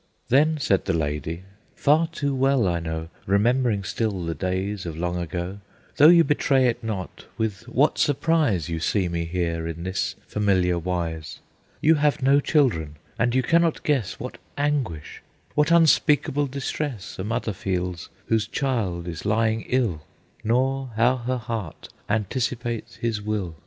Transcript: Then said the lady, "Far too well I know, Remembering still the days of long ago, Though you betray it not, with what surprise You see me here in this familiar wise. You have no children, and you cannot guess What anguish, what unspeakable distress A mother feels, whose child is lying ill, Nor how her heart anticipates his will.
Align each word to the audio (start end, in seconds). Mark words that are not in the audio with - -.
Then 0.29 0.57
said 0.59 0.85
the 0.85 0.95
lady, 0.97 1.43
"Far 1.75 2.07
too 2.07 2.33
well 2.33 2.67
I 2.67 2.79
know, 2.79 3.09
Remembering 3.27 3.83
still 3.83 4.25
the 4.25 4.33
days 4.33 4.87
of 4.87 4.97
long 4.97 5.15
ago, 5.17 5.59
Though 5.97 6.07
you 6.07 6.23
betray 6.23 6.65
it 6.65 6.83
not, 6.83 7.25
with 7.37 7.67
what 7.67 7.99
surprise 7.99 8.67
You 8.67 8.79
see 8.79 9.07
me 9.07 9.25
here 9.25 9.67
in 9.67 9.83
this 9.83 10.15
familiar 10.25 10.79
wise. 10.79 11.37
You 11.81 11.93
have 12.01 12.23
no 12.23 12.39
children, 12.39 12.95
and 13.19 13.35
you 13.35 13.43
cannot 13.43 13.83
guess 13.83 14.19
What 14.19 14.39
anguish, 14.57 15.21
what 15.53 15.69
unspeakable 15.69 16.47
distress 16.47 17.19
A 17.19 17.23
mother 17.23 17.53
feels, 17.53 18.09
whose 18.25 18.47
child 18.47 19.07
is 19.07 19.23
lying 19.23 19.61
ill, 19.69 20.01
Nor 20.43 20.93
how 20.95 21.17
her 21.17 21.37
heart 21.37 21.89
anticipates 22.09 22.95
his 22.95 23.21
will. 23.21 23.55